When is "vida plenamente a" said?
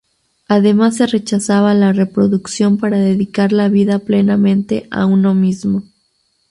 3.69-5.05